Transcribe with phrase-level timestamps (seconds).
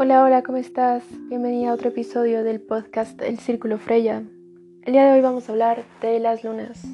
[0.00, 1.02] Hola, hola, ¿cómo estás?
[1.28, 4.22] Bienvenida a otro episodio del podcast El Círculo Freya.
[4.84, 6.84] El día de hoy vamos a hablar de las lunas.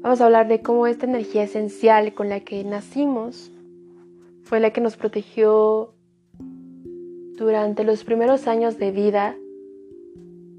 [0.00, 3.52] Vamos a hablar de cómo esta energía esencial con la que nacimos
[4.42, 5.92] fue la que nos protegió
[7.36, 9.36] durante los primeros años de vida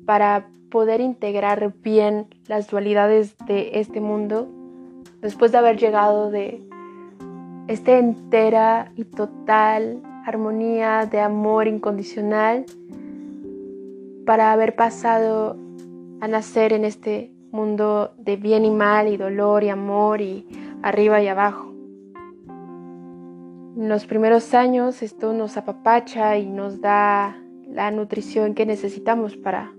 [0.05, 4.47] para poder integrar bien las dualidades de este mundo
[5.19, 6.61] después de haber llegado de
[7.67, 12.65] esta entera y total armonía de amor incondicional
[14.25, 15.57] para haber pasado
[16.21, 20.47] a nacer en este mundo de bien y mal y dolor y amor y
[20.81, 21.73] arriba y abajo.
[23.75, 27.37] En los primeros años esto nos apapacha y nos da
[27.67, 29.73] la nutrición que necesitamos para,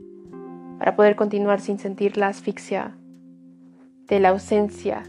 [0.79, 2.97] para poder continuar sin sentir la asfixia
[4.09, 5.05] de la ausencia,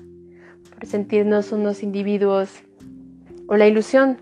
[0.74, 2.64] por sentirnos unos individuos
[3.48, 4.18] o la ilusión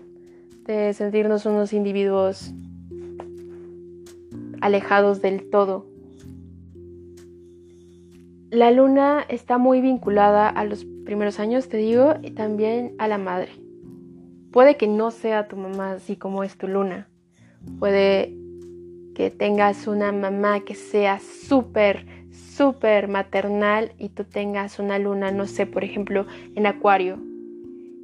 [0.64, 2.52] de sentirnos unos individuos
[4.60, 5.86] alejados del todo.
[8.50, 13.18] La luna está muy vinculada a los primeros años, te digo, y también a la
[13.18, 13.50] madre.
[14.52, 17.08] Puede que no sea tu mamá así como es tu luna.
[17.78, 18.32] Puede
[19.14, 25.46] que tengas una mamá que sea súper, súper maternal y tú tengas una luna, no
[25.46, 27.18] sé, por ejemplo, en acuario.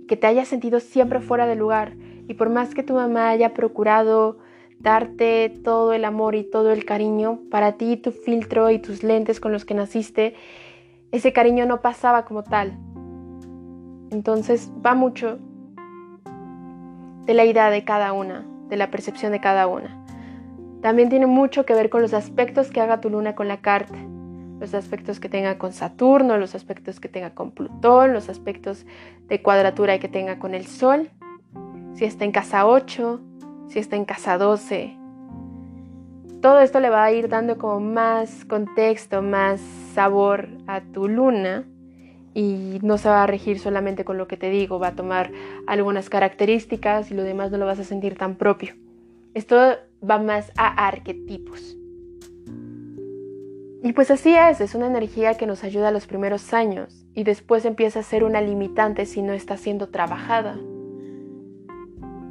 [0.09, 1.95] Que te hayas sentido siempre fuera de lugar
[2.31, 4.39] y por más que tu mamá haya procurado
[4.79, 9.41] darte todo el amor y todo el cariño, para ti tu filtro y tus lentes
[9.41, 10.37] con los que naciste,
[11.11, 12.79] ese cariño no pasaba como tal.
[14.13, 15.41] Entonces va mucho
[17.27, 20.01] de la idea de cada una, de la percepción de cada una.
[20.83, 23.99] También tiene mucho que ver con los aspectos que haga tu luna con la carta,
[24.61, 28.87] los aspectos que tenga con Saturno, los aspectos que tenga con Plutón, los aspectos
[29.27, 31.11] de cuadratura que tenga con el Sol
[31.95, 33.21] si está en casa 8,
[33.69, 34.97] si está en casa 12.
[36.41, 39.61] Todo esto le va a ir dando como más contexto, más
[39.95, 41.65] sabor a tu luna
[42.33, 45.31] y no se va a regir solamente con lo que te digo, va a tomar
[45.67, 48.75] algunas características y lo demás no lo vas a sentir tan propio.
[49.35, 49.57] Esto
[50.09, 51.77] va más a arquetipos.
[53.83, 57.25] Y pues así es, es una energía que nos ayuda a los primeros años y
[57.25, 60.59] después empieza a ser una limitante si no está siendo trabajada.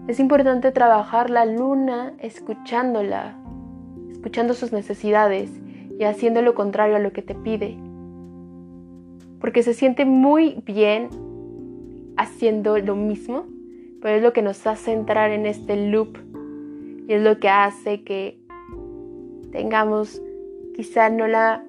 [0.10, 3.38] Es importante trabajar la luna escuchándola,
[4.10, 5.52] escuchando sus necesidades
[6.00, 7.78] y haciendo lo contrario a lo que te pide.
[9.40, 11.10] Porque se siente muy bien
[12.18, 13.46] haciendo lo mismo,
[14.02, 16.18] pero es lo que nos hace entrar en este loop
[17.08, 18.42] y es lo que hace que
[19.52, 20.24] tengamos
[20.76, 21.64] quizá no la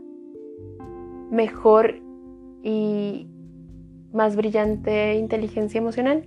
[1.30, 1.96] mejor
[2.62, 3.28] y
[4.14, 6.24] más brillante inteligencia emocional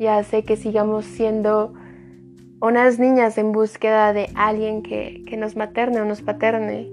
[0.00, 1.74] y hace que sigamos siendo
[2.62, 6.90] unas niñas en búsqueda de alguien que, nos materne o nos paterne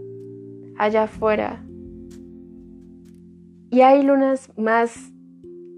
[0.77, 1.63] allá afuera.
[3.71, 5.13] Y hay lunas más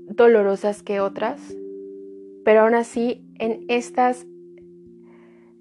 [0.08, 1.56] dolorosas que otras,
[2.44, 4.26] pero aún así en estas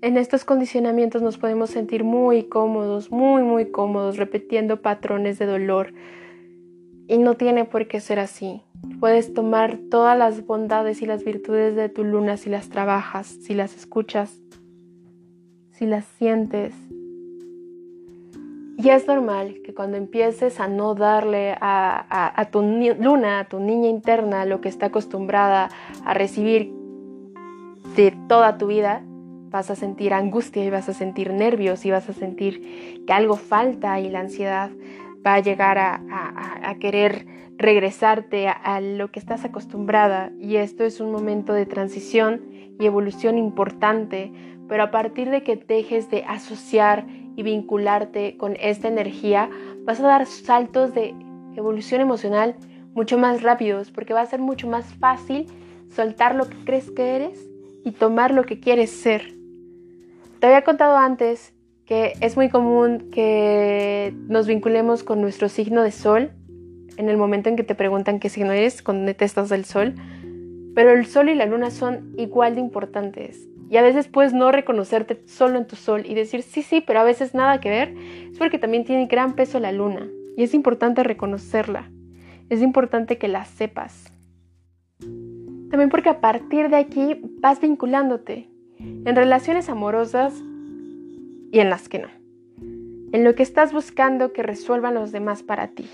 [0.00, 5.92] en estos condicionamientos nos podemos sentir muy cómodos, muy muy cómodos repitiendo patrones de dolor.
[7.08, 8.62] Y no tiene por qué ser así.
[9.00, 13.54] Puedes tomar todas las bondades y las virtudes de tu luna si las trabajas, si
[13.54, 14.40] las escuchas,
[15.70, 16.74] si las sientes.
[18.76, 23.88] Y es normal que cuando empieces a no darle a, tu luna, a tu niña
[23.88, 25.68] interna, lo que está acostumbrada
[26.04, 26.72] a recibir
[27.96, 29.02] de toda tu vida,
[29.50, 33.36] vas a sentir angustia y vas a sentir nervios y vas a sentir que algo
[33.36, 34.70] falta y la ansiedad
[35.26, 41.10] va a llegar a, querer regresarte a, lo que estás acostumbrada y esto es un
[41.10, 42.42] momento de transición
[42.78, 44.32] y evolución importante,
[44.68, 47.06] pero a partir de que dejes de asociar
[47.36, 49.50] y vincularte con esta energía,
[49.84, 51.14] vas a dar saltos de
[51.56, 52.56] evolución emocional
[52.94, 55.46] mucho más rápidos porque va a ser mucho más fácil
[55.90, 57.48] soltar lo que crees que eres
[57.84, 59.34] y tomar lo que quieres ser.
[60.40, 61.54] Te había contado antes
[61.88, 66.30] que es muy común que nos vinculemos con nuestro signo de sol
[66.98, 69.94] en el momento en que te preguntan qué signo eres, cuando detestas del sol,
[70.74, 73.48] pero el sol y la luna son igual de importantes.
[73.70, 77.00] Y a veces puedes no reconocerte solo en tu sol y decir, sí, sí, pero
[77.00, 77.94] a veces nada que ver,
[78.30, 81.90] es porque también tiene gran peso la luna y es importante reconocerla,
[82.50, 84.12] es importante que la sepas.
[84.98, 88.50] También porque a partir de aquí vas vinculándote.
[88.78, 90.34] En relaciones amorosas
[91.50, 92.08] y en las que no.
[93.12, 95.88] En lo que estás buscando que resuelvan los demás para ti.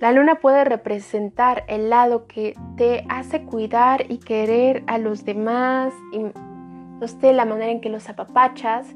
[0.00, 5.92] La luna puede representar el lado que te hace cuidar y querer a los demás,
[6.12, 8.86] y no sé, la manera en que los apapachas,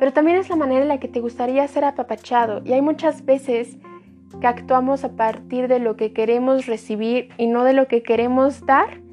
[0.00, 2.62] pero también es la manera en la que te gustaría ser apapachado.
[2.64, 3.78] Y hay muchas veces
[4.40, 8.66] que actuamos a partir de lo que queremos recibir y no de lo que queremos
[8.66, 9.03] dar.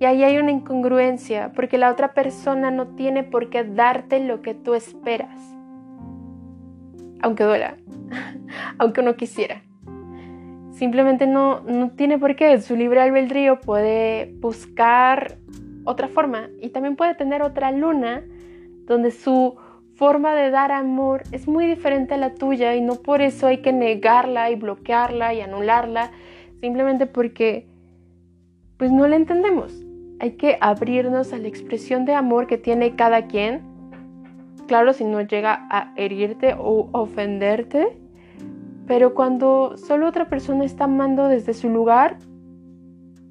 [0.00, 4.42] Y ahí hay una incongruencia, porque la otra persona no tiene por qué darte lo
[4.42, 5.38] que tú esperas.
[7.22, 7.76] Aunque duela,
[8.78, 9.62] aunque uno quisiera
[10.80, 12.58] simplemente no, no tiene por qué.
[12.62, 15.36] Su libre albedrío puede buscar
[15.84, 18.24] otra forma y también puede tener otra luna
[18.86, 19.56] donde su
[19.94, 23.58] forma de dar amor es muy diferente a la tuya y no por eso hay
[23.58, 26.12] que negarla y bloquearla y anularla,
[26.62, 27.66] simplemente porque
[28.78, 29.84] pues no la entendemos.
[30.20, 33.62] Hay que abrirnos a la expresión de amor que tiene cada quien.
[34.68, 37.98] Claro, si no llega a herirte o ofenderte,
[38.86, 42.18] pero cuando solo otra persona está amando desde su lugar,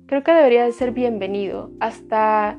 [0.08, 2.58] creo que debería de ser bienvenido hasta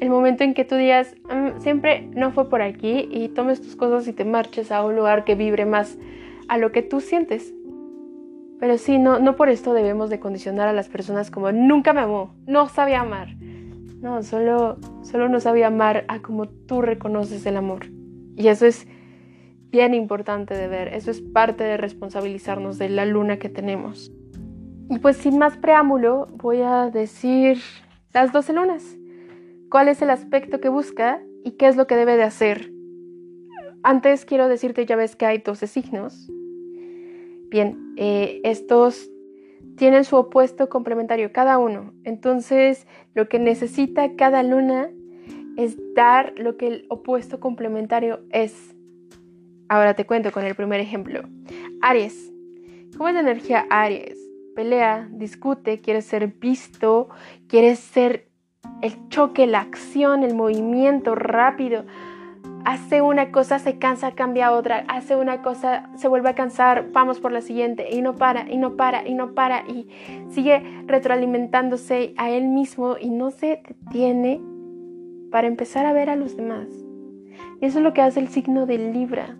[0.00, 3.76] el momento en que tú digas, mm, siempre no fue por aquí y tomes tus
[3.76, 5.98] cosas y te marches a un lugar que vibre más
[6.48, 7.54] a lo que tú sientes.
[8.58, 12.00] Pero sí, no, no por esto debemos de condicionar a las personas como nunca me
[12.00, 13.37] amó, no sabía amar.
[14.00, 17.86] No, solo, solo no sabía amar a como tú reconoces el amor.
[18.36, 18.86] Y eso es
[19.70, 20.88] bien importante de ver.
[20.88, 24.12] Eso es parte de responsabilizarnos de la luna que tenemos.
[24.88, 27.58] Y pues sin más preámbulo, voy a decir
[28.14, 28.96] las 12 lunas.
[29.70, 32.72] ¿Cuál es el aspecto que busca y qué es lo que debe de hacer?
[33.82, 36.30] Antes quiero decirte, ya ves que hay 12 signos.
[37.50, 39.10] Bien, eh, estos
[39.78, 41.94] tienen su opuesto complementario cada uno.
[42.04, 44.90] Entonces, lo que necesita cada luna
[45.56, 48.74] es dar lo que el opuesto complementario es.
[49.68, 51.22] Ahora te cuento con el primer ejemplo.
[51.80, 52.32] Aries.
[52.96, 54.18] ¿Cómo es la energía Aries?
[54.54, 57.08] Pelea, discute, quiere ser visto,
[57.46, 58.28] quiere ser
[58.82, 61.84] el choque, la acción, el movimiento rápido.
[62.68, 64.84] Hace una cosa, se cansa, cambia otra.
[64.88, 67.88] Hace una cosa, se vuelve a cansar, vamos por la siguiente.
[67.90, 69.66] Y no para, y no para, y no para.
[69.66, 69.88] Y
[70.28, 74.42] sigue retroalimentándose a él mismo y no se detiene
[75.30, 76.68] para empezar a ver a los demás.
[77.58, 79.34] Y eso es lo que hace el signo de Libra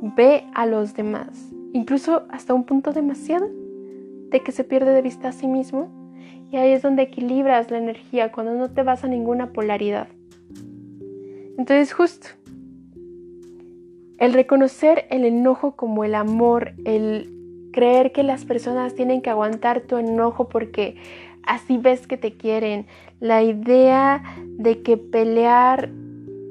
[0.00, 3.48] ve a los demás, incluso hasta un punto demasiado,
[4.30, 5.88] de que se pierde de vista a sí mismo.
[6.52, 10.06] Y ahí es donde equilibras la energía, cuando no te vas a ninguna polaridad.
[11.58, 12.28] Entonces justo,
[14.18, 17.28] el reconocer el enojo como el amor, el
[17.72, 20.96] creer que las personas tienen que aguantar tu enojo porque
[21.42, 22.86] así ves que te quieren,
[23.20, 25.90] la idea de que pelear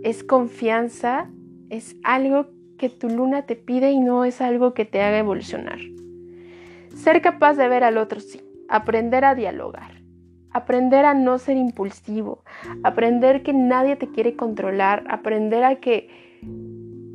[0.04, 1.30] es confianza,
[1.70, 5.80] es algo que tu luna te pide y no es algo que te haga evolucionar.
[6.96, 10.01] Ser capaz de ver al otro sí, aprender a dialogar,
[10.54, 12.44] aprender a no ser impulsivo,
[12.84, 16.10] aprender que nadie te quiere controlar, aprender a que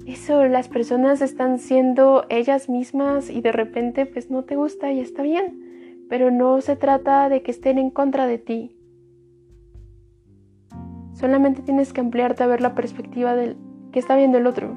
[0.06, 5.00] eso, las personas están siendo ellas mismas y de repente pues no te gusta y
[5.00, 8.76] está bien, pero no se trata de que estén en contra de ti.
[11.14, 13.56] Solamente tienes que ampliarte a ver la perspectiva del
[13.90, 14.76] que está viendo el otro.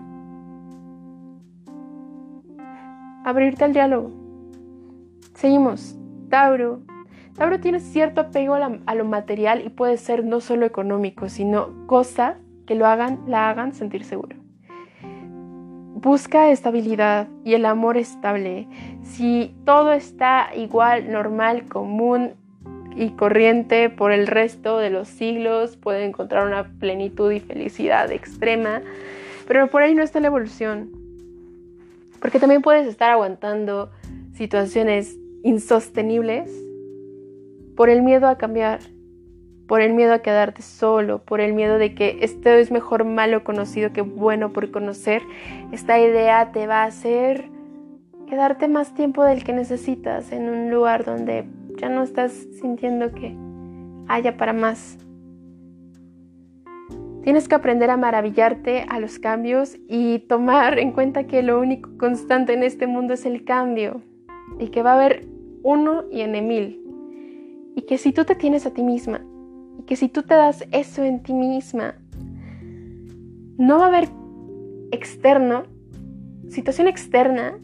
[3.30, 4.12] abrirte al diálogo.
[5.34, 5.98] Seguimos.
[6.30, 6.82] Tauro.
[7.40, 12.36] Tauro tiene cierto apego a, lo material y puede ser no solo económico, sino cosas
[12.68, 14.36] que lo hagan, la hagan sentir seguro.
[15.96, 18.68] Busca estabilidad y el amor estable.
[19.04, 22.34] Si todo está igual, normal, común
[22.98, 28.82] y corriente por el resto de los siglos, puede encontrar una plenitud y felicidad extrema,
[29.48, 30.90] pero por ahí no está la evolución.
[32.20, 33.92] Porque también puedes estar aguantando
[34.34, 36.69] situaciones insostenibles
[37.80, 38.82] por el miedo a cambiar,
[39.66, 43.46] por el miedo a quedarte solo, por el miedo de que esto es mejor malo
[43.46, 45.22] conocido que bueno por conocer.
[45.72, 47.50] Esta idea te va a hacer
[48.28, 51.46] quedarte más tiempo del que necesitas en un lugar donde
[51.78, 53.34] ya no estás sintiendo que
[54.10, 54.98] haya para más.
[57.24, 61.98] Tienes que aprender a maravillarte a los cambios y tomar en cuenta que lo único
[61.98, 64.02] constante en este mundo es el cambio
[64.60, 65.30] y que va a haber
[65.64, 66.89] uno y en mil.
[67.80, 69.22] Y que si tú te tienes a ti misma
[69.80, 71.96] y que si tú te das eso en ti misma,
[73.58, 74.10] no va a haber
[74.92, 75.64] externo,
[76.50, 77.58] situación externa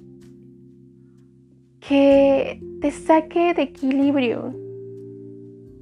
[1.82, 4.56] que te saque de equilibrio.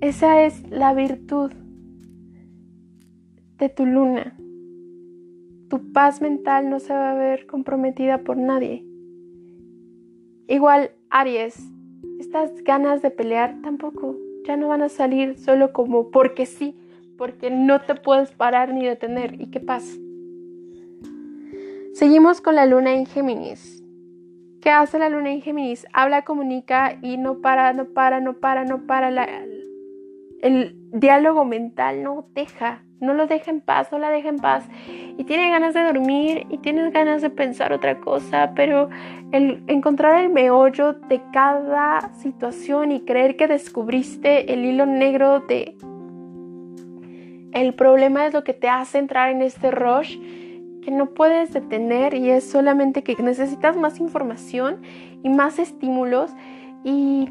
[0.02, 1.52] Esa es la virtud
[3.60, 4.36] de tu luna.
[5.70, 8.84] Tu paz mental no se va a ver comprometida por nadie.
[10.48, 11.56] Igual, Aries,
[12.20, 16.76] estas ganas de pelear tampoco ya no van a salir solo como porque sí,
[17.18, 19.40] porque no te puedes parar ni detener.
[19.40, 19.96] ¿Y qué pasa?
[21.94, 23.84] Seguimos con la luna en Géminis.
[24.62, 25.86] ¿Qué hace la luna en Géminis?
[25.94, 29.10] Habla, comunica y no para, no para, no para, no para.
[30.42, 34.66] el diálogo mental no deja, no lo deja en paz, no la deja en paz.
[35.18, 38.90] Y tiene ganas de dormir y tienes ganas de pensar otra cosa, pero
[39.32, 45.76] el encontrar el meollo de cada situación y creer que descubriste el hilo negro de
[47.54, 50.18] el problema es lo que te hace entrar en este rush
[50.82, 54.82] que no puedes detener y es solamente que necesitas más información
[55.22, 56.32] y más estímulos
[56.84, 57.30] y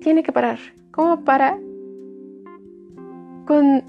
[0.00, 0.58] tiene que parar.
[0.90, 1.58] ¿Cómo para?
[3.46, 3.82] Con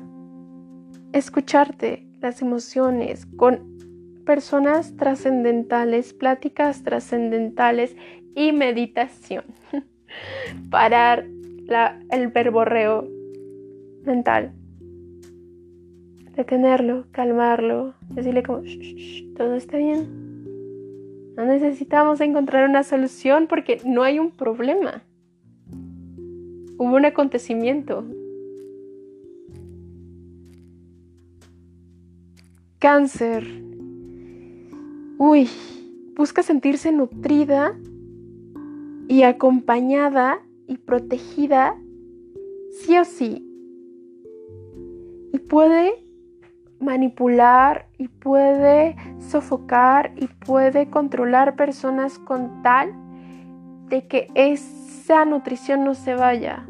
[1.14, 3.78] escucharte las emociones, con
[4.26, 7.96] personas trascendentales, pláticas trascendentales
[8.36, 9.46] y meditación.
[10.70, 11.26] Parar
[12.12, 13.08] el verborreo
[14.04, 14.54] mental
[16.36, 18.64] detenerlo, calmarlo, decirle como,
[19.36, 20.32] todo está bien.
[21.36, 25.04] No necesitamos encontrar una solución porque no hay un problema.
[26.78, 28.06] Hubo un acontecimiento.
[32.82, 33.46] Cáncer.
[35.20, 35.48] Uy,
[36.16, 37.78] busca sentirse nutrida
[39.08, 41.76] y acompañada y protegida,
[42.72, 43.48] sí o sí.
[45.32, 45.92] Y puede
[46.80, 52.96] manipular y puede sofocar y puede controlar personas con tal
[53.90, 56.66] de que esa nutrición no se vaya.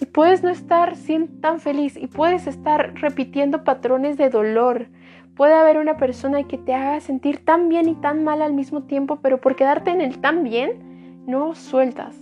[0.00, 0.94] Y puedes no estar
[1.40, 4.88] tan feliz y puedes estar repitiendo patrones de dolor.
[5.34, 8.82] Puede haber una persona que te haga sentir tan bien y tan mal al mismo
[8.82, 12.20] tiempo, pero por quedarte en el tan bien, no sueltas.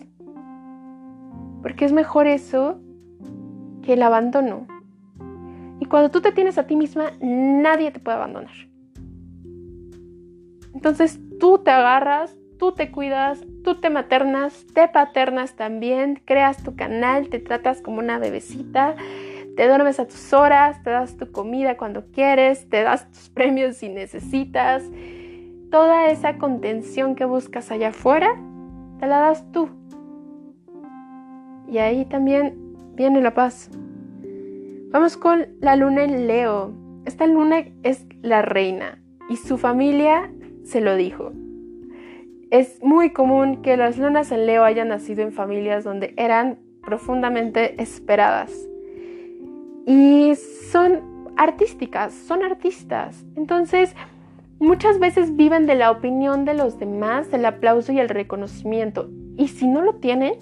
[1.62, 2.80] Porque es mejor eso
[3.82, 4.66] que el abandono.
[5.80, 8.52] Y cuando tú te tienes a ti misma, nadie te puede abandonar.
[10.74, 16.76] Entonces tú te agarras, tú te cuidas, tú te maternas, te paternas también, creas tu
[16.76, 18.94] canal, te tratas como una bebecita,
[19.56, 23.78] te duermes a tus horas, te das tu comida cuando quieres, te das tus premios
[23.78, 24.84] si necesitas.
[25.70, 28.36] Toda esa contención que buscas allá afuera,
[29.00, 29.68] te la das tú.
[31.66, 32.54] Y ahí también
[32.94, 33.70] viene la paz.
[34.92, 36.72] Vamos con la luna en Leo.
[37.06, 40.30] Esta luna es la reina y su familia
[40.62, 41.32] se lo dijo.
[42.54, 47.82] Es muy común que las lunas en Leo hayan nacido en familias donde eran profundamente
[47.82, 48.52] esperadas.
[49.86, 50.34] Y
[50.70, 53.26] son artísticas, son artistas.
[53.34, 53.96] Entonces,
[54.60, 59.10] muchas veces viven de la opinión de los demás, del aplauso y el reconocimiento.
[59.36, 60.34] Y si no lo tienen,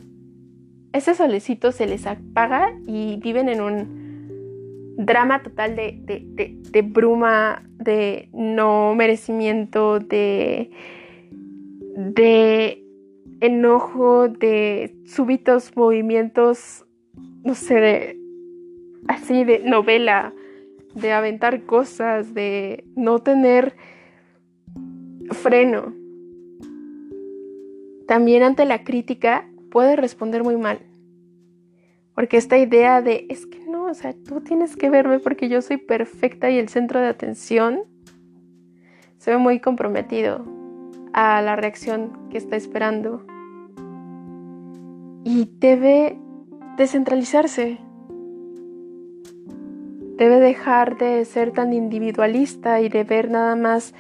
[0.93, 8.95] ese solecito se les apaga y viven en un drama total de, bruma, de no
[8.95, 10.71] merecimiento, de,
[11.97, 12.83] de
[13.41, 16.87] enojo, de súbitos movimientos,
[17.45, 18.19] no sé, de
[19.09, 20.33] así de novela,
[20.95, 23.75] de aventar cosas, de no tener
[25.31, 25.93] freno.
[28.07, 30.79] También ante la crítica puede responder muy mal.
[32.15, 35.63] Porque esta idea de es que no, o sea, tú tienes que verme porque yo
[35.63, 37.85] soy perfecta y el centro de atención
[39.17, 40.62] se ve muy comprometido
[41.13, 43.25] a la reacción que está esperando.
[45.25, 46.19] Y debe
[46.77, 47.79] descentralizarse.
[50.17, 53.95] Debe dejar de ser tan individualista y de ver nada más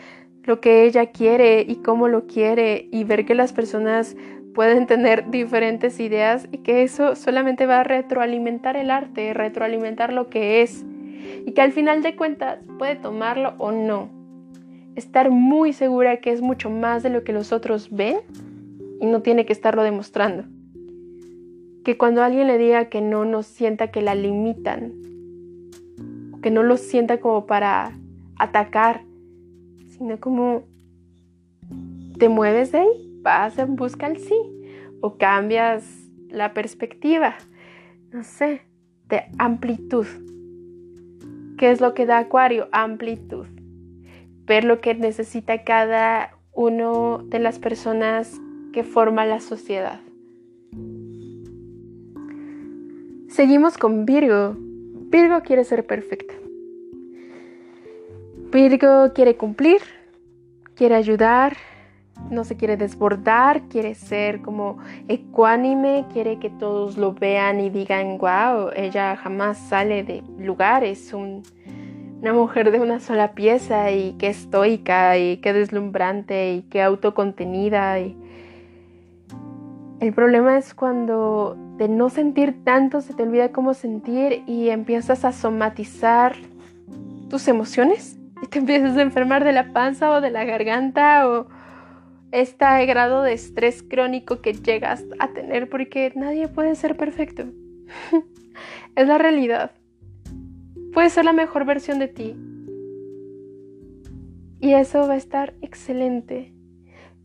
[0.45, 4.17] lo que ella quiere y cómo lo quiere y ver que las personas
[4.55, 10.29] pueden tener diferentes ideas y que eso solamente va a retroalimentar el arte, retroalimentar lo
[10.29, 10.85] que es
[11.47, 14.22] y que al final de cuentas puede tomarlo o no.
[14.97, 18.19] Estar muy segura que es mucho más de lo que los otros ven
[19.01, 20.45] y no tiene que estarlo demostrando.
[21.85, 24.93] Que cuando alguien le diga que no, no sienta que la limitan,
[26.43, 27.93] que no lo sienta como para
[28.37, 29.03] atacar,
[29.89, 30.65] sino como
[32.19, 34.37] te mueves de ahí vas en busca del sí
[35.01, 35.85] o cambias
[36.29, 37.35] la perspectiva,
[38.13, 38.63] no sé,
[39.09, 40.07] de amplitud.
[41.57, 42.69] ¿Qué es lo que da Acuario?
[42.73, 43.47] Amplitud.
[44.47, 48.41] Ver lo que necesita cada uno de las personas
[48.73, 50.01] que forma la sociedad.
[53.29, 54.57] Seguimos con Virgo.
[54.59, 56.35] Virgo quiere ser perfecta.
[58.53, 59.81] Virgo quiere cumplir,
[60.75, 61.57] quiere ayudar,
[62.31, 68.19] no se quiere desbordar, quiere ser como ecuánime, quiere que todos lo vean y digan,
[68.19, 71.15] wow, ella jamás sale de lugares, es
[72.23, 77.99] una mujer de una sola pieza y qué estoica y qué deslumbrante y qué autocontenida.
[77.99, 78.17] Y...
[79.99, 85.25] El problema es cuando de no sentir tanto se te olvida cómo sentir y empiezas
[85.25, 86.37] a somatizar
[87.29, 91.49] tus emociones y te empiezas a enfermar de la panza o de la garganta o
[92.31, 97.47] este grado de estrés crónico que llegas a tener porque nadie puede ser perfecto.
[98.95, 99.73] es la realidad.
[100.93, 102.37] Puedes ser la mejor versión de ti.
[104.61, 106.53] Y eso va a estar excelente.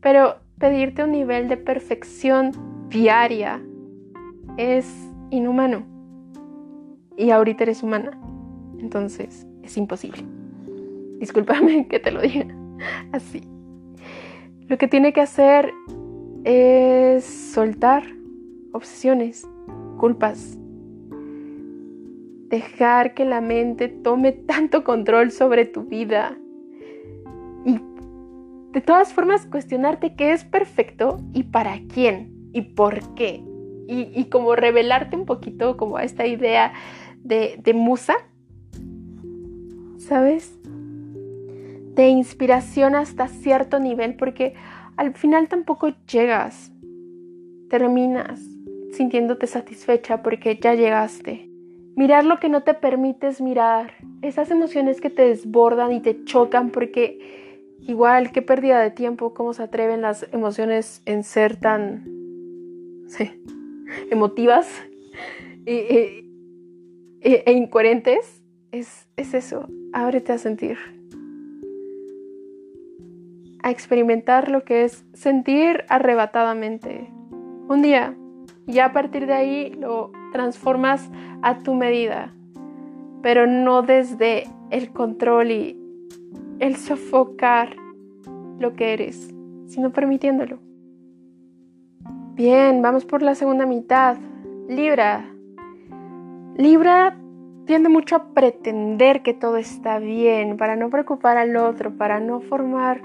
[0.00, 2.52] Pero pedirte un nivel de perfección
[2.88, 3.62] diaria
[4.56, 4.86] es
[5.30, 5.84] inhumano.
[7.16, 8.18] Y ahorita eres humana.
[8.78, 10.24] Entonces es imposible.
[11.18, 12.46] Discúlpame que te lo diga
[13.12, 13.42] así.
[14.68, 15.72] Lo que tiene que hacer
[16.44, 18.04] es soltar
[18.72, 19.48] obsesiones,
[19.98, 20.58] culpas.
[22.48, 26.36] Dejar que la mente tome tanto control sobre tu vida.
[27.64, 27.80] Y
[28.72, 33.42] de todas formas cuestionarte qué es perfecto y para quién y por qué.
[33.90, 36.74] Y, como revelarte un poquito como a esta idea
[37.22, 38.16] de, de musa.
[39.96, 40.58] ¿Sabes?
[41.98, 44.54] de inspiración hasta cierto nivel porque
[44.96, 46.70] al final tampoco llegas,
[47.68, 48.40] terminas
[48.92, 51.47] sintiéndote satisfecha porque ya llegaste.
[51.98, 53.90] Mirar lo que no te permites mirar,
[54.22, 59.52] esas emociones que te desbordan y te chocan porque igual qué pérdida de tiempo, cómo
[59.52, 62.04] se atreven las emociones en ser tan
[63.08, 63.42] sí,
[64.12, 64.80] emotivas
[65.66, 66.24] e,
[67.48, 70.78] incoherentes, es, es eso, ábrete a sentir.
[73.64, 77.10] A experimentar lo que es sentir arrebatadamente.
[77.68, 78.16] Un día,
[78.68, 81.10] y a partir de ahí lo transformas
[81.42, 82.32] a tu medida,
[83.22, 85.80] pero no desde el control y
[86.60, 87.74] el sofocar
[88.58, 89.34] lo que eres,
[89.66, 90.58] sino permitiéndolo.
[92.34, 94.18] Bien, vamos por la segunda mitad.
[94.68, 95.24] Libra.
[96.56, 97.16] Libra
[97.64, 102.40] tiende mucho a pretender que todo está bien, para no preocupar al otro, para no
[102.40, 103.00] formar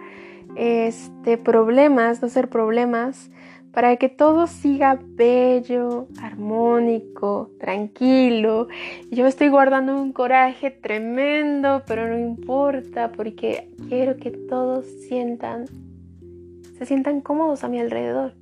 [0.56, 3.32] este, problemas, no ser problemas,
[3.74, 8.68] para que todo siga bello, armónico, tranquilo.
[9.10, 15.66] yo estoy guardando un coraje tremendo, pero no importa porque quiero que todos sientan,
[16.78, 18.36] se sientan cómodos a mi alrededor.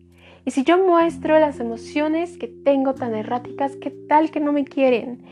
[0.44, 4.66] Y si yo muestro las emociones que tengo tan erráticas, ¿qué tal que no me
[4.66, 5.24] quieren?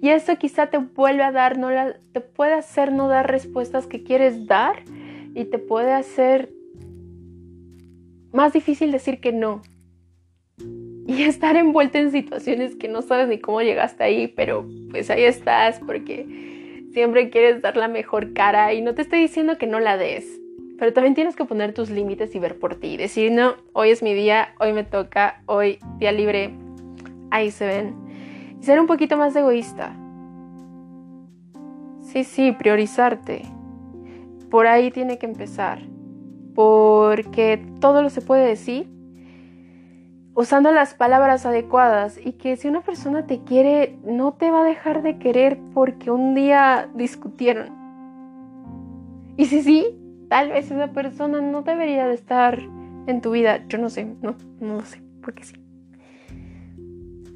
[0.00, 1.68] Y eso quizá te vuelve a dar, no
[2.12, 4.84] te puede hacer no dar respuestas que quieres dar
[5.34, 6.52] y te puede hacer
[8.38, 9.62] más difícil decir que no.
[11.08, 15.24] Y estar envuelta en situaciones que no sabes ni cómo llegaste ahí, pero pues ahí
[15.24, 19.80] estás porque siempre quieres dar la mejor cara y no te estoy diciendo que no
[19.80, 20.40] la des,
[20.78, 22.96] pero también tienes que poner tus límites y ver por ti.
[22.96, 26.52] Decir, no, hoy es mi día, hoy me toca, hoy día libre,
[27.32, 27.96] ahí se ven.
[28.60, 29.96] Y ser un poquito más egoísta.
[32.02, 33.42] Sí, sí, priorizarte.
[34.48, 35.80] Por ahí tiene que empezar.
[36.58, 38.90] Porque todo lo se puede decir
[40.34, 44.64] usando las palabras adecuadas y que si una persona te quiere, no te va a
[44.64, 47.68] dejar de querer porque un día discutieron.
[49.36, 49.86] Y si sí,
[50.28, 52.58] tal vez esa persona no debería de estar
[53.06, 53.64] en tu vida.
[53.68, 55.54] Yo no sé, no, no sé, porque sí.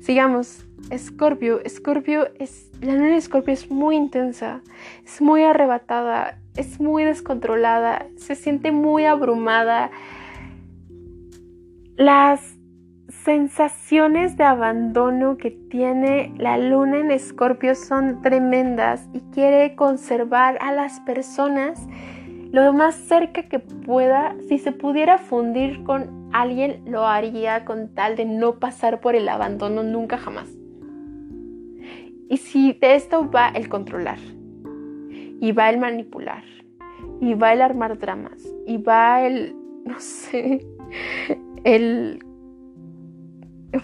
[0.00, 0.66] Sigamos.
[0.90, 4.62] Escorpio, Escorpio es, la luna de Escorpio es muy intensa,
[5.04, 9.90] es muy arrebatada, es muy descontrolada, se siente muy abrumada.
[11.96, 12.56] Las
[13.24, 20.72] sensaciones de abandono que tiene la luna en Escorpio son tremendas y quiere conservar a
[20.72, 21.86] las personas
[22.50, 24.36] lo más cerca que pueda.
[24.48, 29.28] Si se pudiera fundir con alguien, lo haría con tal de no pasar por el
[29.28, 30.48] abandono nunca jamás.
[32.28, 34.18] Y si de esto va el controlar,
[35.42, 36.44] y va el manipular,
[37.20, 40.64] y va el armar dramas, y va el, no sé,
[41.64, 42.24] el,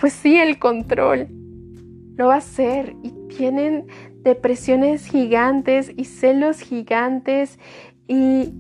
[0.01, 1.27] pues sí, el control,
[2.17, 2.95] lo va a hacer.
[3.03, 3.87] Y tienen
[4.23, 7.59] depresiones gigantes y celos gigantes
[8.07, 8.53] y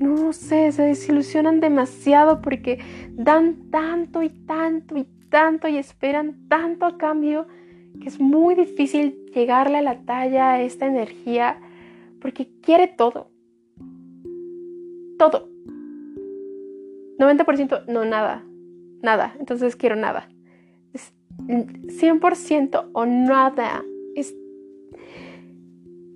[0.00, 2.78] no sé, se desilusionan demasiado porque
[3.12, 7.46] dan tanto y tanto y tanto y esperan tanto a cambio
[8.00, 11.60] que es muy difícil llegarle a la talla a esta energía
[12.20, 13.30] porque quiere todo.
[15.18, 15.48] Todo.
[17.18, 18.44] 90% no nada,
[19.02, 20.28] nada, entonces quiero nada.
[20.92, 21.14] Es
[21.46, 23.82] 100% o nada.
[24.14, 24.34] Es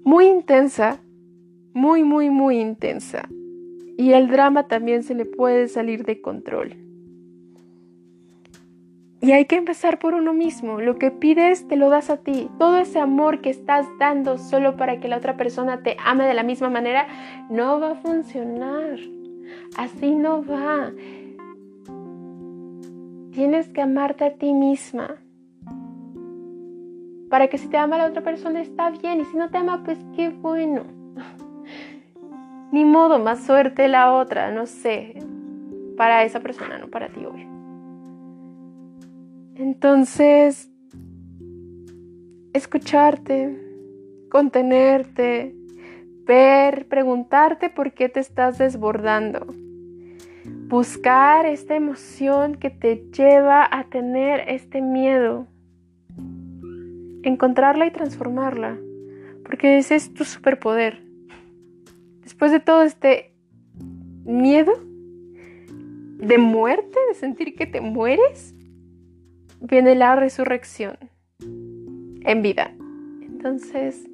[0.05, 1.01] muy intensa,
[1.73, 3.29] muy, muy, muy intensa.
[3.97, 6.90] Y el drama también se le puede salir de control.
[9.23, 10.81] Y hay que empezar por uno mismo.
[10.81, 12.49] Lo que pides te lo das a ti.
[12.59, 16.33] Todo ese amor que estás dando solo para que la otra persona te ame de
[16.33, 17.07] la misma manera
[17.51, 18.99] no va a funcionar.
[19.77, 20.91] Así no va.
[23.33, 25.17] Tienes que amarte a ti misma.
[27.29, 29.83] Para que si te ama la otra persona está bien y si no te ama,
[29.85, 30.83] pues qué bueno.
[32.73, 35.15] Ni modo, más suerte la otra, no sé.
[35.97, 37.50] Para esa persona, no para ti, obvio.
[39.61, 40.71] Entonces,
[42.55, 43.61] escucharte,
[44.31, 45.55] contenerte,
[46.25, 49.47] ver, preguntarte por qué te estás desbordando.
[50.69, 55.47] Buscar esta emoción que te lleva a tener este miedo.
[57.23, 58.79] Encontrarla y transformarla.
[59.45, 61.03] Porque ese es tu superpoder.
[62.23, 63.35] Después de todo este
[64.25, 64.73] miedo
[66.17, 68.55] de muerte, de sentir que te mueres,
[69.61, 70.97] viene la resurrección
[71.41, 72.73] en vida.
[73.23, 74.09] Entonces,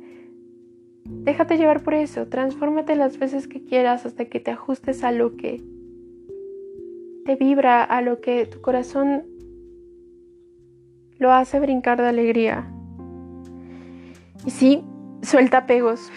[1.04, 5.36] déjate llevar por eso, transfórmate las veces que quieras hasta que te ajustes a lo
[5.36, 5.62] que
[7.24, 9.24] te vibra, a lo que tu corazón
[11.18, 12.70] lo hace brincar de alegría.
[14.44, 14.84] Y sí,
[15.22, 16.10] suelta apegos.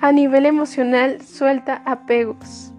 [0.00, 2.72] a nivel emocional, suelta apegos.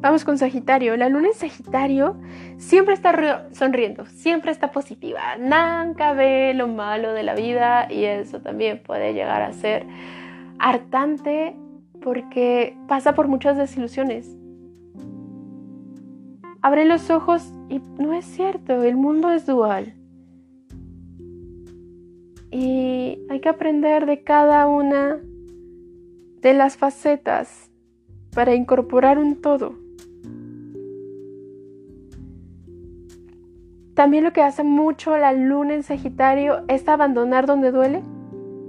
[0.00, 0.96] Vamos con Sagitario.
[0.96, 2.16] La luna en Sagitario
[2.60, 5.36] siempre está sonriendo, siempre está positiva.
[5.38, 9.86] Nunca ve lo malo de la vida y eso también puede llegar a ser
[10.58, 11.56] hartante
[12.02, 14.36] porque pasa por muchas desilusiones.
[16.62, 19.94] Abre los ojos y no es cierto, el mundo es dual.
[22.52, 25.18] Y hay que aprender de cada una
[26.42, 27.70] de las facetas
[28.34, 29.79] para incorporar un todo.
[33.94, 38.02] También lo que hace mucho la luna en Sagitario es abandonar donde duele.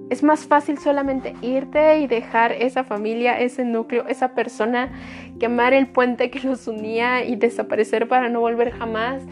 [0.09, 4.91] Es más fácil solamente irte y dejar esa familia, ese núcleo, esa persona,
[5.39, 9.23] quemar el puente que los unía y desaparecer para no volver jamás.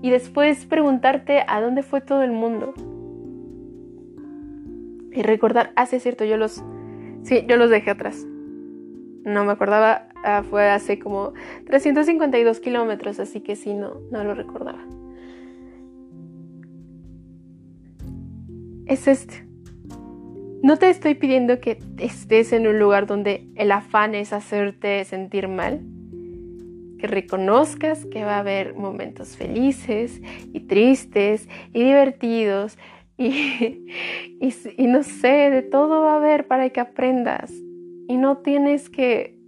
[0.00, 2.74] Y después preguntarte a dónde fue todo el mundo.
[5.12, 6.62] Y recordar, ah, cierto, yo los,
[7.22, 8.24] sí, yo los dejé atrás.
[9.24, 11.32] No me acordaba, ah, fue hace como
[11.66, 14.78] 352 kilómetros, así que sí, no, no lo recordaba.
[18.88, 19.46] Es este.
[20.62, 25.46] No te estoy pidiendo que estés en un lugar donde el afán es hacerte sentir
[25.46, 25.80] mal.
[26.98, 30.20] Que reconozcas que va a haber momentos felices
[30.52, 32.76] y tristes y divertidos
[33.16, 33.86] y,
[34.40, 37.52] y, no sé, de todo va a haber para que aprendas.
[38.08, 39.38] Y no tienes que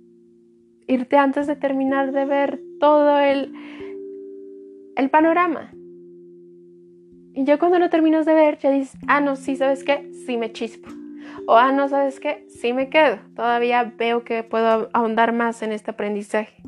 [0.86, 3.52] irte antes de terminar de ver todo el,
[4.96, 5.72] el panorama.
[7.40, 10.12] Y ya cuando lo terminas de ver, ya dices, ah, no, sí, ¿sabes qué?
[10.26, 10.90] Sí me chispo.
[11.46, 12.44] O, ah, no, ¿sabes qué?
[12.50, 13.16] Sí me quedo.
[13.34, 16.62] Todavía veo que puedo ahondar más en este aprendizaje.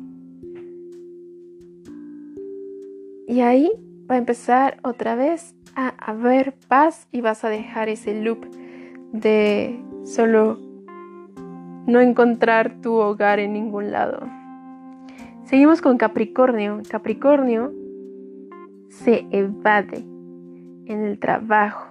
[3.27, 3.71] Y ahí
[4.09, 8.43] va a empezar otra vez a haber paz y vas a dejar ese loop
[9.11, 10.57] de solo
[11.85, 14.27] no encontrar tu hogar en ningún lado.
[15.43, 16.81] Seguimos con Capricornio.
[16.89, 17.71] Capricornio
[18.89, 20.12] se evade
[20.85, 21.87] en el trabajo,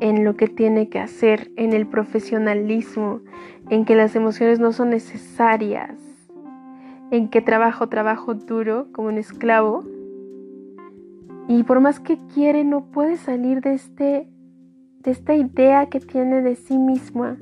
[0.00, 3.20] en lo que tiene que hacer, en el profesionalismo,
[3.70, 5.98] en que las emociones no son necesarias,
[7.10, 9.84] en que trabajo, trabajo duro como un esclavo.
[11.48, 14.28] Y por más que quiere, no puede salir de, este,
[15.00, 17.38] de esta idea que tiene de sí misma,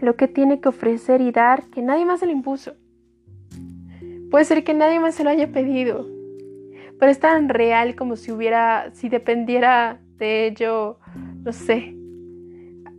[0.00, 2.74] lo que tiene que ofrecer y dar, que nadie más se lo impuso.
[4.30, 6.06] Puede ser que nadie más se lo haya pedido,
[6.98, 10.98] pero es tan real como si hubiera, si dependiera de ello,
[11.44, 11.94] no sé,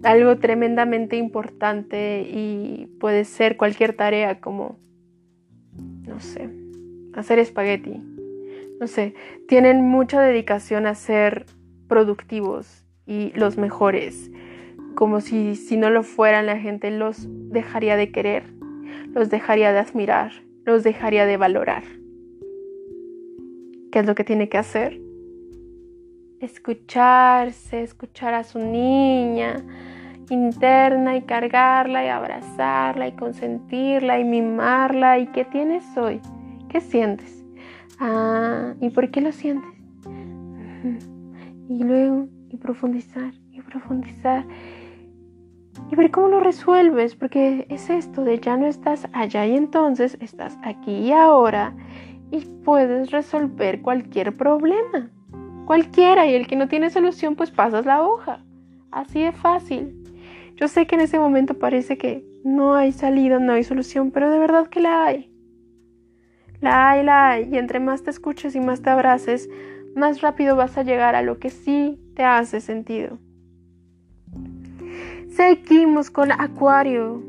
[0.03, 4.79] algo tremendamente importante y puede ser cualquier tarea como,
[6.07, 6.49] no sé,
[7.13, 8.01] hacer espagueti.
[8.79, 9.13] No sé,
[9.47, 11.45] tienen mucha dedicación a ser
[11.89, 14.31] productivos y los mejores,
[14.95, 18.43] como si, si no lo fueran la gente los dejaría de querer,
[19.13, 20.31] los dejaría de admirar,
[20.63, 21.83] los dejaría de valorar.
[23.91, 25.01] ¿Qué es lo que tiene que hacer?
[26.39, 29.63] Escucharse, escuchar a su niña
[30.29, 35.17] interna y cargarla y abrazarla y consentirla y mimarla.
[35.17, 36.21] ¿Y qué tienes hoy?
[36.69, 37.43] ¿Qué sientes?
[37.99, 39.69] Ah, ¿y por qué lo sientes?
[41.71, 44.43] Y luego, y profundizar, y profundizar.
[45.91, 50.17] Y ver cómo lo resuelves, porque es esto de ya no estás allá y entonces
[50.19, 51.75] estás aquí y ahora
[52.31, 55.09] y puedes resolver cualquier problema.
[55.65, 58.43] Cualquiera, y el que no tiene solución, pues pasas la hoja.
[58.91, 59.95] Así de fácil.
[60.55, 64.29] Yo sé que en ese momento parece que no hay salida, no hay solución, pero
[64.29, 65.31] de verdad que la hay.
[66.61, 67.49] La hay, la hay.
[67.51, 69.49] Y entre más te escuches y más te abraces,
[69.95, 73.19] más rápido vas a llegar a lo que sí te hace sentido.
[75.29, 77.23] Seguimos con Acuario.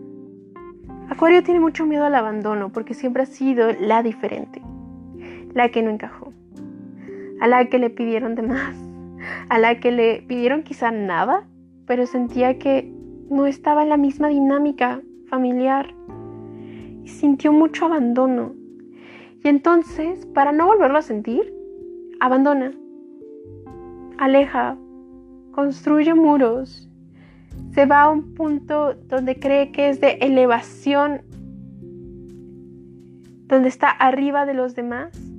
[1.08, 4.62] Acuario tiene mucho miedo al abandono porque siempre ha sido la diferente,
[5.54, 6.32] la que no encajó,
[7.40, 8.76] a la que le pidieron de más,
[9.48, 11.46] a la que le pidieron quizá nada,
[11.86, 12.92] pero sentía que
[13.30, 15.94] no estaba en la misma dinámica familiar
[17.04, 18.54] y sintió mucho abandono.
[19.42, 21.54] Y entonces, para no volverlo a sentir,
[22.20, 22.72] abandona,
[24.18, 24.76] aleja,
[25.52, 26.88] construye muros,
[27.72, 31.22] se va a un punto donde cree que es de elevación,
[33.46, 35.29] donde está arriba de los demás.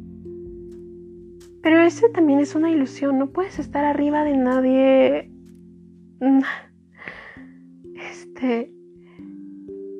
[1.62, 5.32] Pero eso también es una ilusión, no puedes estar arriba de nadie.
[8.12, 8.74] Este,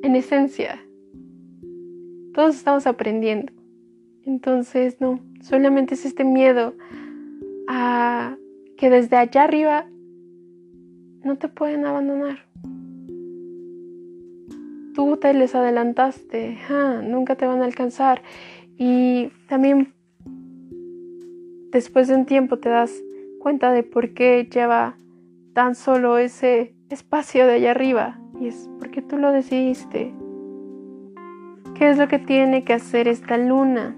[0.02, 0.80] en esencia,
[2.34, 3.52] todos estamos aprendiendo.
[4.24, 6.74] Entonces, no, solamente es este miedo
[7.68, 8.36] a
[8.76, 9.86] que desde allá arriba
[11.22, 12.46] no te pueden abandonar.
[14.94, 16.58] Tú te les adelantaste,
[17.04, 18.22] nunca te van a alcanzar.
[18.76, 19.94] Y también
[21.72, 22.92] después de un tiempo te das
[23.40, 24.96] cuenta de por qué lleva
[25.52, 28.20] tan solo ese espacio de allá arriba.
[28.40, 30.14] Y es porque tú lo decidiste.
[31.74, 33.96] ¿Qué es lo que tiene que hacer esta luna?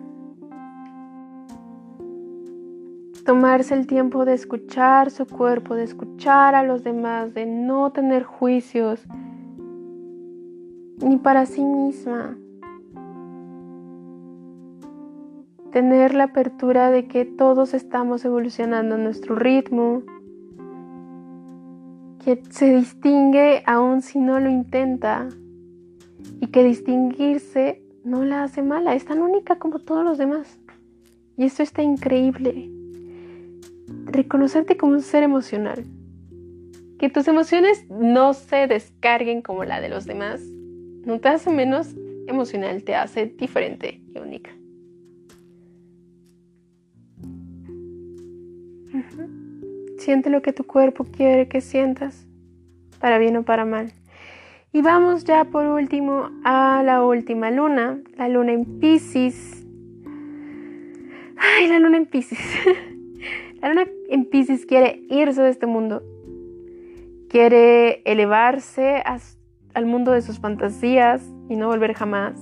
[3.25, 8.23] tomarse el tiempo de escuchar su cuerpo, de escuchar a los demás, de no tener
[8.23, 9.03] juicios,
[11.03, 12.37] ni para sí misma.
[15.75, 20.05] Tener la apertura de que todos estamos evolucionando a nuestro ritmo,
[22.25, 25.29] que se distingue aun si no lo intenta
[26.41, 30.61] y que distinguirse no la hace mala, es tan única como todos los demás.
[31.37, 32.71] Y esto está increíble
[34.05, 35.85] reconocerte como un ser emocional.
[37.01, 40.41] Que tus emociones no se descarguen como la de los demás
[41.05, 41.97] no te hace menos
[42.29, 44.53] emocional, te hace diferente y única.
[49.99, 52.27] Siente lo que tu cuerpo quiere que sientas,
[53.01, 53.93] para bien o para mal.
[54.73, 59.65] Y vamos ya por último a la última luna, la luna en Pisces.
[61.37, 62.39] Ay, la luna en Pisces.
[63.61, 66.03] La luna en Pisces quiere irse de este mundo.
[67.31, 69.03] Quiere elevarse
[69.73, 72.35] al mundo de sus fantasías y no volver jamás.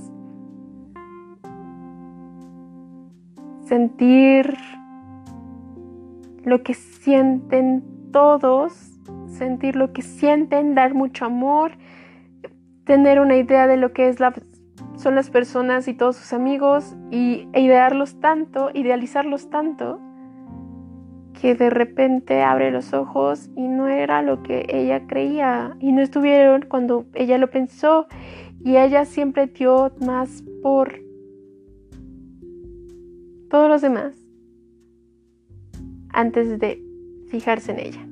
[3.68, 4.56] Sentir
[6.44, 8.72] lo que sienten todos,
[9.26, 11.72] sentir lo que sienten, dar mucho amor,
[12.84, 14.18] tener una idea de lo que es
[14.96, 20.00] son las personas y todos sus amigos y e idearlos tanto, idealizarlos tanto
[21.40, 26.02] que de repente abre los ojos y no era lo que ella creía y no
[26.02, 28.06] estuvieron cuando ella lo pensó.
[28.64, 31.00] Y ella siempre dio más por
[33.50, 34.21] todos los demás
[36.12, 36.82] antes de
[37.28, 38.06] fijarse en ella.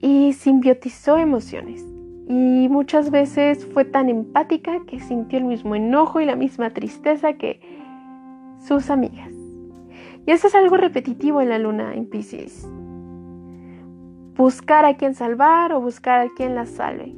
[0.00, 1.86] Y simbiotizó emociones.
[2.28, 7.34] Y muchas veces fue tan empática que sintió el mismo enojo y la misma tristeza
[7.34, 7.60] que
[8.58, 9.32] sus amigas.
[10.26, 12.68] Y eso es algo repetitivo en la luna en Pisces.
[14.36, 17.14] Buscar a quien salvar o buscar a quien la salve.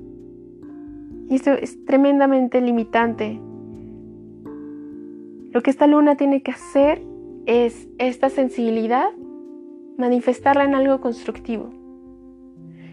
[1.29, 3.41] Y esto es tremendamente limitante.
[5.55, 7.01] Lo que esta luna tiene que hacer
[7.47, 9.09] es esta sensibilidad,
[9.97, 11.71] manifestarla en algo constructivo.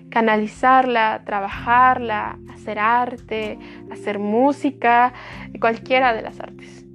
[0.10, 3.60] Canalizarla, trabajarla, hacer arte,
[3.91, 5.13] hacer música,
[5.60, 6.86] cualquiera de las artes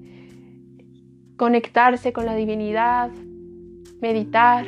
[1.36, 3.10] conectarse con la divinidad,
[4.00, 4.66] meditar.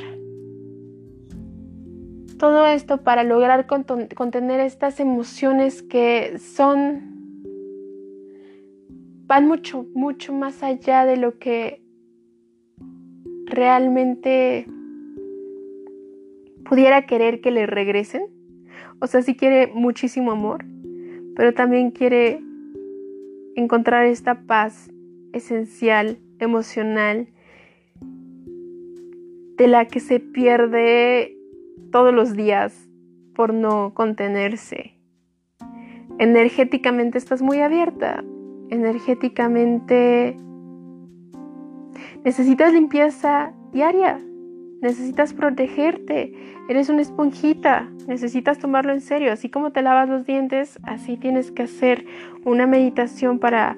[2.38, 7.17] Todo esto para lograr contener estas emociones que son
[9.28, 11.82] van mucho, mucho más allá de lo que
[13.44, 14.66] realmente
[16.64, 18.22] pudiera querer que le regresen.
[19.00, 20.64] O sea, sí quiere muchísimo amor,
[21.36, 22.40] pero también quiere
[23.54, 24.90] encontrar esta paz
[25.34, 27.28] esencial, emocional,
[29.58, 31.36] de la que se pierde
[31.92, 32.88] todos los días
[33.34, 34.94] por no contenerse.
[36.18, 38.24] Energéticamente estás muy abierta,
[38.70, 40.36] energéticamente
[42.24, 44.20] necesitas limpieza diaria,
[44.80, 46.32] necesitas protegerte,
[46.68, 51.50] eres una esponjita, necesitas tomarlo en serio, así como te lavas los dientes, así tienes
[51.50, 52.04] que hacer
[52.44, 53.76] una meditación para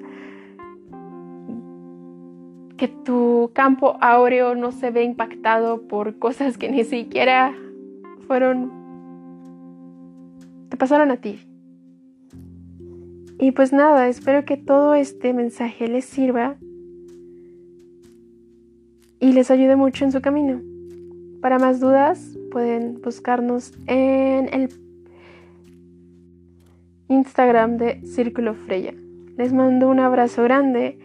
[2.77, 7.53] que tu campo áureo no se ve impactado por cosas que ni siquiera
[8.27, 8.71] fueron
[10.69, 11.39] te pasaron a ti.
[13.41, 16.57] Y pues nada, espero que todo este mensaje les sirva
[19.19, 20.61] y les ayude mucho en su camino.
[21.41, 24.69] Para más dudas pueden buscarnos en el
[27.07, 28.93] Instagram de Círculo Freya.
[29.37, 30.99] Les mando un abrazo grande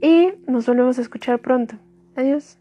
[0.00, 1.76] y nos volvemos a escuchar pronto.
[2.14, 2.58] Adiós.